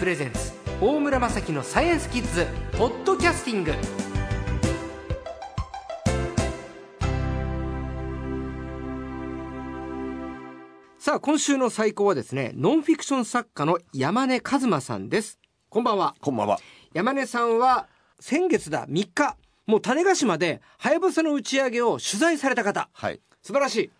[0.00, 2.46] プレゼンツ大村雅樹のサイエンスキッズ
[2.78, 3.74] ポッドキャスティング。
[10.98, 15.38] さあ今週の最高はですねノンフィクション作家の山根和馬さんです。
[15.68, 16.14] こんばんは。
[16.22, 16.58] こんばんは。
[16.94, 17.86] 山根さんは
[18.18, 22.88] 先月だ3日もう種子島ではやぶさの打ち上げを取材された方。
[22.94, 23.20] はい。
[23.42, 23.90] 素晴らしい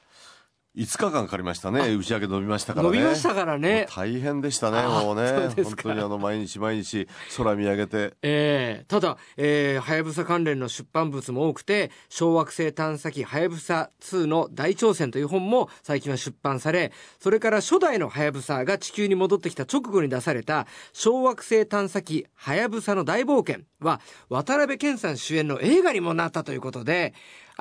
[0.76, 1.94] 5日間かかりましたね。
[1.94, 2.96] 打ち上げ伸びましたからね。
[2.96, 5.48] 伸びましたからね大変でしたね、あもうね。
[5.64, 8.14] 本当にあの、毎日毎日空見上げて。
[8.22, 27.12] ええただ、えー、はやぶさ関連の出版物も多くて、小惑星探査機はやぶさ2の大挑戦という本も最近は出版され、それから初代のはやぶさが地球に戻ってきた直後に出された小惑星探査機はやぶさの大冒険は渡辺謙さん主演の映画にもなったということで、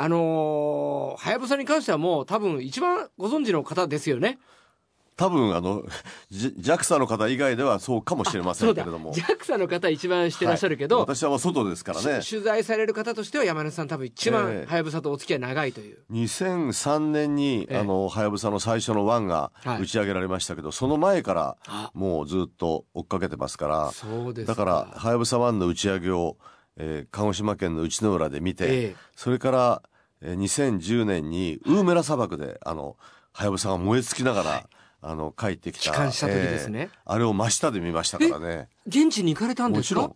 [0.02, 4.39] あのーはやぶさに関してはもう多分一番ご存知の方ですよね。
[5.17, 5.83] 多分、あの、
[6.30, 8.73] ジ JAXA の方以外ではそうかもしれませんだ。
[8.73, 9.14] けれども。
[9.14, 12.22] JAXA の方一番してらっしゃるけど、はい私は外ですからね。
[12.22, 15.97] し取材される方としては山根さん多分一番ええはやぶさとお付き合い長いという。
[16.14, 26.38] 2003年に、ええあの、はやぶさの最初の1がはい打ち上げられましたけど、その前からあもうずっと追っかけてますから、そうですだから、はやぶさ1の打ち上げを、
[26.77, 29.81] えー鹿児島県の内之浦で見て、ええそれから、
[30.22, 32.98] えー2010年にウーメラ砂漠で、あの、
[33.31, 34.70] はやぶさが燃え尽きながら、
[35.02, 35.92] あの、帰ってきた。
[35.92, 38.70] 帰還した時ですねえーあれを真下で見ましたからね。
[38.88, 40.02] 現地に行かれたんですか？
[40.02, 40.16] もちろん。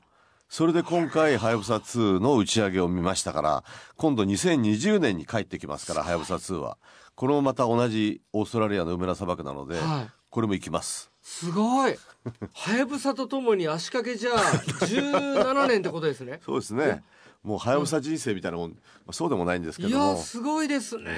[0.50, 3.64] それで今回、はやぶさ2の打ち上げを見ましたから、
[3.98, 6.78] 今度2020年に帰ってきますから、はやぶさ2は。
[7.16, 11.12] これもまた同じオーストラリアのウーメラ砂漠なので、はいこれも行きます。
[11.22, 11.95] すごい。
[12.54, 16.40] はやぶさとともに足掛けじゃあ17年ってことですね。
[16.45, 17.04] そうですね。
[17.44, 18.77] もう、はやぶさ人生みたいなもん、ま
[19.08, 20.17] あそうでもないんですけいや、ども。
[20.17, 21.11] すごいですね。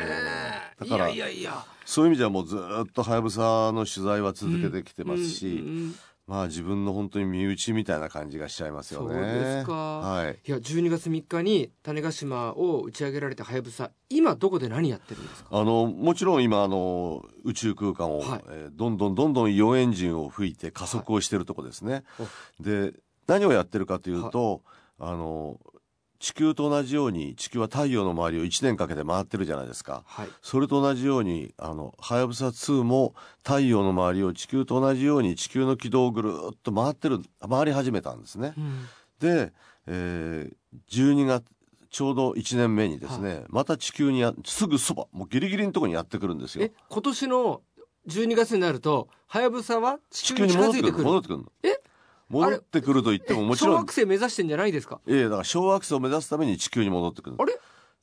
[0.79, 1.65] だからいやいやいや。
[1.85, 5.63] そういう意味ではもうずっとはやぶさの取材は続けてきてますし、
[6.27, 9.13] まあ自分の本当に身内みたいな感じがしちゃいますよね。
[9.13, 9.73] そうですか。
[9.99, 10.39] はい。
[10.43, 15.49] いや、12月3日に種子島を打ち上げられたはやぶさ、今どこで何やってるんですか？
[15.51, 22.03] あの、もちろん今、あの、宇宙空間を、はいえーどんどんどんどんイエンジンを吹いて加速をしてるとこですね。
[22.19, 22.93] おで、
[23.27, 24.63] 何をやってるかというと、
[24.97, 25.59] あの、
[26.19, 30.03] 地球と同じように、地球は太陽の周りを1年かけて回ってるじゃないですか。
[30.05, 30.27] はい。
[30.41, 38.53] それと同じように、あの、はやぶさ2も太陽の周りを地球と同じように地球の軌道をぐるーっと回ってる、回り始めたんですね。
[38.57, 38.85] うん
[39.19, 39.53] で、
[39.87, 40.53] えー、
[40.89, 41.45] 12月、
[41.89, 47.61] ちょうど1年目にですね、また地球にや、すぐそば、もうギリギリのところにやってくるんですよえ。、今年の
[48.07, 50.87] 12月になると、はやぶさは地地球に戻ってくる。
[50.87, 51.03] 近づいてくる。
[51.05, 51.45] 戻ってくるの。
[51.63, 51.79] え
[52.29, 54.99] 戻ってくると言ってももちろん小惑、星目指してんじゃないですか？
[55.07, 57.45] ええだから小惑星を目指すために地球に戻ってくるあ。
[57.45, 57.53] れ？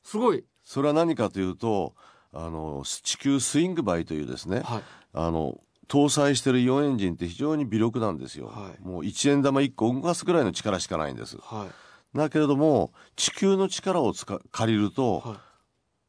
[0.03, 0.43] すごい。
[0.63, 1.93] それは何かというと、
[2.31, 4.83] あの、地球スイングバイというですね、はい。
[5.13, 8.47] あの、搭載してるイオンエンジンって非常に微力なんですよ。
[8.47, 11.37] はいもう1円玉1個動かすぐらいの力しかないんです。
[11.37, 11.67] は
[12.13, 12.17] い。
[12.17, 15.37] だけれども、地球の力を使借りると、はい。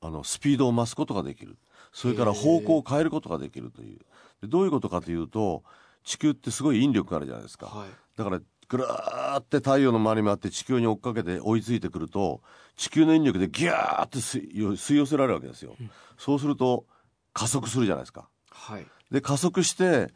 [0.02, 1.56] あの、スピードを増すことができる。
[1.92, 3.98] それから方向を変えることができるという。
[4.42, 5.62] でどういうことかというと、
[6.04, 7.66] 地球ってすごい引力があるじゃないですか。
[7.66, 7.88] はい。
[8.16, 12.42] だから、ぐるーって太陽の周り回って地球に追っかけて追いついてくると、
[12.76, 15.76] 地球の引力でギャーって吸い寄せられるわけですよ。
[16.18, 16.86] そうすると、
[17.32, 18.28] 加速するじゃないですか。
[18.50, 18.86] はい。
[19.10, 20.12] で、加速して、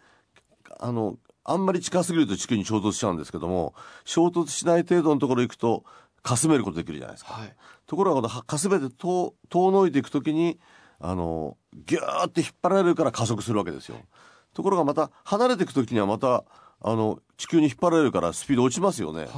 [0.78, 3.74] あの、あんまり近すぎると地球に衝突しちゃうんですけども、
[4.04, 5.84] 衝突しない程度のところ行くと、
[6.22, 7.32] かすめることできるじゃないですか。
[7.32, 7.56] はい。
[7.86, 10.58] ところがこのかすめて遠遠のいていくときに
[11.00, 11.56] あの
[11.86, 13.96] ギューって引っ張られるから加速するわけですよ。
[14.58, 16.42] ところがまた離れていくときにはまた
[16.80, 19.20] あの地球に引っ張られるからスピード落ちますよね。
[19.20, 19.30] はい。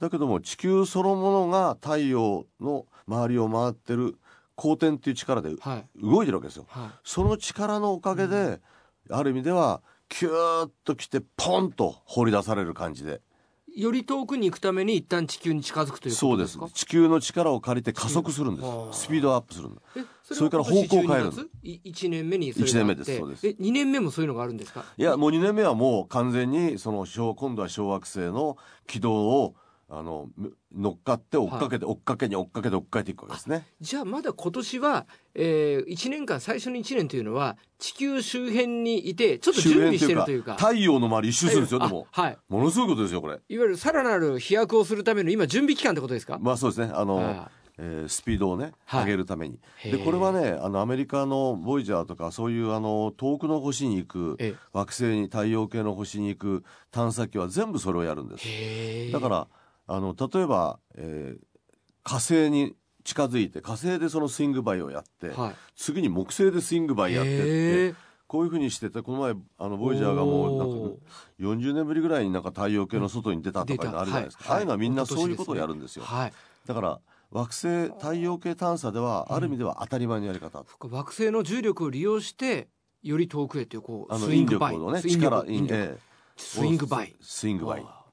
[0.00, 4.16] だけども地球そのものが太陽の周りを回ってる
[4.56, 5.86] 公転っていう力ではい。
[6.02, 6.66] 動いてるわけですよ。
[6.66, 8.60] はその力のおかげで、
[9.10, 13.20] ある意味ではキューッと来てポンと放り出される感じで。
[13.76, 13.80] い。
[13.80, 16.58] より遠くに行くために一旦地球に近づくというそうです。
[16.74, 18.62] 地球の力を借りて加速するんで
[18.92, 19.02] す。
[19.02, 19.82] スピードアップするんだ。
[19.96, 20.00] え
[20.34, 21.32] それから方向を変えるの。
[21.62, 22.70] 1年目にそれがあって。
[22.70, 23.16] 一年目です。
[23.16, 23.46] そうです。
[23.46, 24.84] え2年目もそういうのがあるんですか？
[24.96, 29.54] いや、もう2年目はもう完全に、その小、今度は小惑星の軌道を、
[29.90, 33.66] あの、む乗っかって追っかけて、追っかけに追っかけて追っかけていくわけですね。
[33.80, 40.56] じゃあまだ今年は、えー、1年間最初の1年というのは地球周辺にいてちょっと準備してるというか。
[40.56, 42.06] 太陽の周り一周するんですよ、でも。
[42.12, 42.38] あはい。
[42.50, 43.34] ものすごいことですよ、これ。
[43.34, 46.92] いわゆるさらなる飛躍をするための今準備期間ってことですか、まあそうですね。
[46.94, 49.04] あの、はえースピードをね、はい。
[49.04, 49.58] 上げるために。
[49.84, 59.12] で、これはね、あの、アメリカのボイジャーとか、そういう、あの、遠くの星に行くええ、惑星に、太陽系の星に行く探査機は全部それをやるんです。
[59.12, 59.48] だから、
[59.86, 61.48] あの、例えば、えー
[62.04, 65.54] 火星に近づいて、火星でそのスイングバイをやって、はい。
[65.76, 67.94] 次に木星でスイングバイやってっへてー、
[68.26, 71.02] こういうふうにしてて、この前、あの、ボイジャーがもう、なんか、
[71.38, 76.32] 40年ぶりぐらいになんか太陽系の外に出たとかあるじゃないですか、はいああいうのはみんなはいそういうことをやるんですよ、はい。
[76.66, 82.68] だから惑星太陽系探査ではある意味では当たり前のやり方、そっか惑星の重力を利用して
[83.02, 84.74] より遠くへというこうあのスイングバイ。
[84.74, 85.74] 引力のねスイング力引力。
[85.74, 85.98] ええ。
[86.36, 87.14] スイングバイ。
[87.20, 87.82] スイングバイ。
[87.84, 88.04] あ。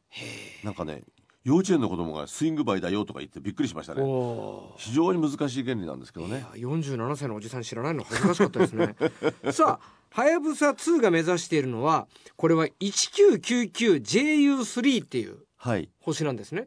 [0.64, 1.04] なんかね
[1.44, 4.02] 幼稚園の子供がスイングバイだよとか言ってびっくりしましたね。
[4.04, 6.44] お非常に難しい原理なんですけどね。
[6.56, 8.96] いや47歳のおじさん知らないの恥ずかしかったですね。
[9.54, 15.90] さあはやぶさ2が目指しているのはこれは 1999JU3 っていうはい。
[16.00, 16.66] 星なんですね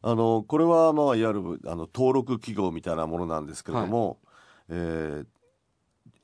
[0.00, 4.18] あのこれはまあいわゆるあの登録記号みたいなものなんですけれども、
[4.68, 5.26] えー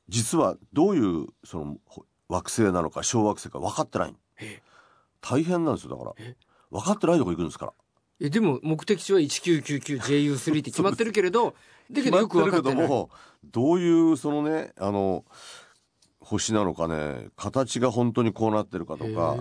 [0.08, 4.60] 実はどういうそのほ惑星なのか小惑星か分かってないえ
[5.20, 6.14] 大変なんですよだから。
[6.18, 6.36] え
[6.70, 7.72] 分かってないとこ行くんですから。
[8.20, 11.54] えでも目的地は 1999JU3 って決まってるけれど
[11.90, 12.86] だけどよく分かってない。
[12.86, 13.10] ども
[13.44, 15.24] どういうそのねあの
[16.24, 17.28] 星なのかね。
[17.36, 19.36] 形が本当にこうなってるかとか。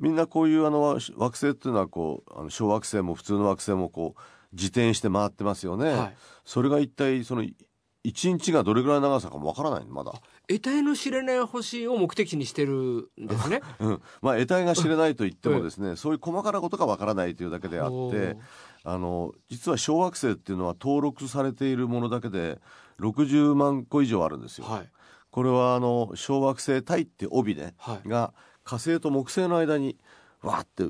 [0.00, 0.82] みんなこういうあの
[1.16, 4.20] 惑星っていうのはこうあの小惑星も普通の惑星もこう
[4.52, 6.16] 自転して回ってますよね、はい。
[6.44, 7.56] それが一体そのい
[8.04, 10.12] 一日がどれぐらいの長さかもわからないのまだ、
[10.48, 13.60] 得体の知れない星を目的地にしてるんですね。
[13.80, 18.36] うん、まあ得体が知れないと言ってもですね、そういう細かなことがわからないというだけであって
[18.84, 22.60] あの実は小惑星っていうのは登録されているものだけで
[23.00, 24.66] 60万個以上あるんですよ。
[24.66, 24.90] はい
[25.30, 28.08] これはあの小惑星帯って帯ね、はい。
[28.08, 28.32] が
[28.64, 29.96] 火星と木星の間に
[30.42, 30.84] わーって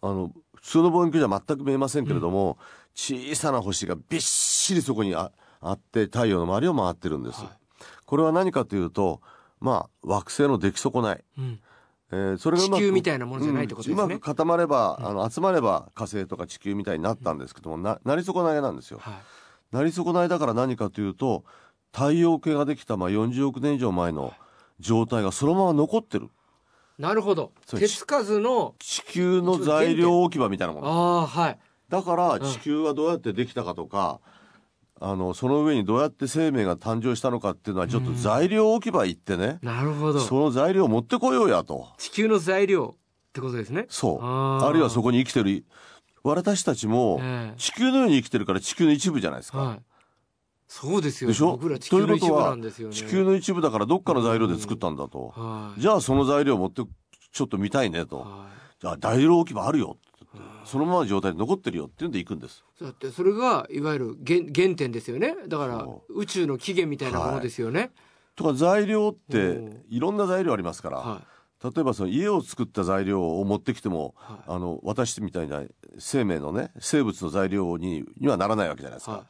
[0.00, 2.58] あの普通の望遠鏡じゃ全く見えませんけれども、
[2.94, 7.48] 小さな星がびっしりそこにああって太陽の周りを回ってるんです、はい。
[8.04, 9.20] これは何かというと
[9.60, 11.60] まあ惑星の出来損ない、うん。
[12.12, 14.02] えーそれがうまく地球みたいなものじゃないってことですね。
[14.02, 18.98] うんうまく固まれば、あの集まれば火星とか地球みたいになったんですけども、ななり損ないなんですよ。
[19.00, 19.14] はい。
[19.74, 21.44] なり損ないだから何かというと
[21.94, 24.34] 太陽系ができたまあ40億年以上前の
[24.80, 26.28] 状態がそのまま残ってる。
[26.98, 27.52] なるほど。
[27.66, 30.88] 手つかずの地球の材料置き場みたいなもの。
[30.88, 30.92] あ
[31.22, 31.58] あはい。
[31.88, 32.40] だからん。
[32.40, 34.20] 地球はどうやってできたかとか、
[35.00, 40.18] あのその上にどうやって生命が誕生したのかっていうのはちょっと材料置き場行ってね、なるほど。
[40.18, 41.88] その材料を持ってこようやと。
[41.98, 43.86] 地球の材料ってことですね。
[43.88, 44.18] そう。
[44.20, 45.64] あるいはそこに生きてる
[46.24, 47.56] 私たちもええ。
[47.56, 49.82] 地球のように生きてるから地球の一部じゃないですか、はい
[50.66, 51.52] そうですよでしょ？
[51.52, 52.94] 僕ら地球の一部なんですよね。
[52.94, 55.80] 地球の一部だからどっかの材料で作ったんだと、はい。
[55.80, 56.82] じゃあその材料を持って
[57.32, 58.48] ちょっと見たいねと、は
[58.80, 59.98] じゃあ材料置き場あるよ
[60.64, 62.64] そのままの状態で残ってるよっていうんで行くんです。
[62.80, 65.36] いだってそれがいわゆる原原点ですよね。
[65.46, 67.90] だからそ宇宙の起源みたいなものですよね。
[68.34, 69.82] とか材料ってうん。
[69.88, 71.22] いろんな材料ありますから、は
[71.62, 74.38] 例えばその家を作った材料を持ってきても、はい。
[74.48, 75.62] あの私みたいな
[75.98, 79.22] 生命のね生物の材料ににはならないわけじゃないですか、はい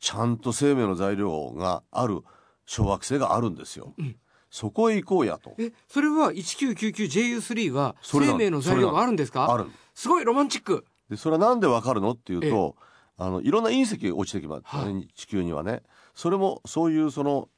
[0.00, 2.20] ちゃんと生命の材料がある
[2.66, 3.94] 小惑星があるんですよ、
[4.50, 5.50] そこへ行こうやと。
[5.58, 9.52] いえそれは 1999JU3 は生命の材料があるんですか？
[9.52, 10.84] あるすごいロマンチック。
[11.10, 12.76] でそれはなんでわかるのっていうと
[13.16, 15.82] あのいろんな隕石落ちてきます、は地球にはね。
[16.14, 17.48] それもそういうその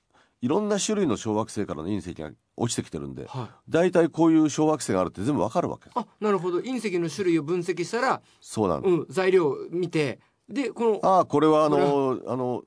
[0.41, 3.49] いろんな種類の小惑星からの隕石が落ちてきてるんではい。
[3.69, 5.91] 大体こういう小惑星があるって全部わかるわけ。
[5.95, 6.61] あなるほど。
[6.61, 10.19] 隕石の種類を分析したら、そうなの、うん、材料を見て
[10.51, 12.63] でこのああこれはあのあの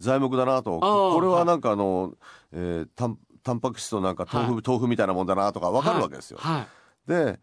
[0.00, 0.78] 材木だなと。
[0.80, 2.14] これはなんかあの、
[2.52, 4.62] えー、タンタンパク質となんか豆腐、はい。
[4.64, 6.38] 豆腐みたいなもんだなとかわかるわけですよ。
[6.40, 6.66] は
[7.06, 7.08] い。
[7.08, 7.38] で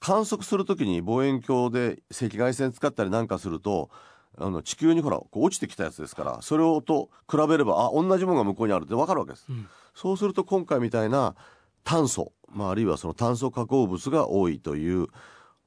[0.00, 3.90] 観測するときに望遠鏡で赤外線使ったりなんかすると
[4.38, 9.46] あの地球にほらこう落ちてきたやつですからそれをと比べればあ同じものが向こうにあるってわかるわけです。
[9.48, 9.68] うん。
[9.94, 11.34] そうすると今回みたいな
[11.82, 15.08] 炭素、まあ、あるいはその炭素化合物が多いという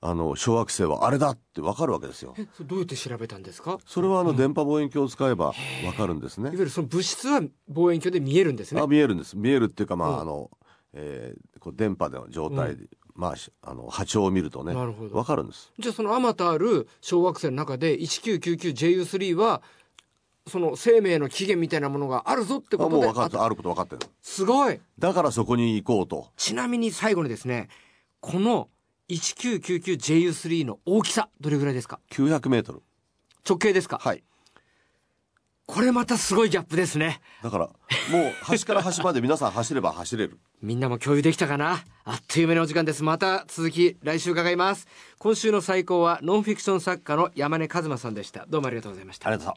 [0.10, 2.34] あの小惑星はあれだってわかるわけですよ。
[2.62, 3.78] どうやって調べたんですか？
[3.86, 5.54] それはあの電波望遠鏡を使えばわ
[5.98, 6.44] かるんですね。
[6.44, 6.52] いわ。
[6.58, 8.82] ゆるその物質は望遠鏡で見えるんですね。
[8.82, 9.38] あ見えるんです。
[9.38, 10.20] 見えるっていうかまあ、うん。
[10.22, 10.52] あの、
[10.94, 12.86] えーこう電波での状態で、
[13.16, 15.18] まあしあの波長を見るとねなるほど。
[15.18, 15.72] わかるんです。
[15.80, 19.62] じゃあそのあまたある小惑星の中で 1999JU3 は
[20.48, 24.02] その生命の起源みたいなものがあるぞってあことでもう分かってあること分かってる。
[24.22, 24.80] すごい。
[25.00, 26.28] だからそこに行こうと。
[26.38, 27.70] ちなみに最後にですね
[28.22, 28.70] この
[29.10, 32.82] 1999JU3 の大きさどれぐらいですか？900メートル
[33.48, 34.00] 直径ですか？
[34.02, 34.24] はい
[35.66, 37.74] これまたすごいギャップですねだからも
[38.30, 41.84] う端から端まで皆さん走れば走れるみんなも共有できたかな？
[42.06, 43.04] あっという間のお時間です。
[43.04, 44.88] また続き来週伺います。
[45.20, 48.46] 今週の最高はノンフィクション作家の山根和馬さんでした。
[48.48, 49.34] どうもありがとうございましたあ。
[49.34, 49.54] りがとう